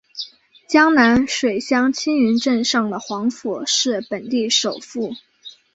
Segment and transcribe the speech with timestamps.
[0.67, 5.13] 江南水乡青云镇上的黄府是本地首富。